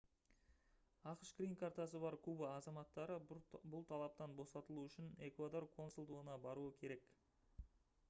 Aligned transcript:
ақш 1.11 1.33
грин-картасы 1.41 2.01
бар 2.05 2.17
куба 2.29 2.49
азаматтары 2.53 3.19
бұл 3.75 3.87
талаптан 3.93 4.35
босатылуы 4.43 4.89
үшін 4.93 5.15
эквадор 5.31 5.71
консулдығына 5.79 6.43
баруы 6.49 6.77
керек 6.83 7.11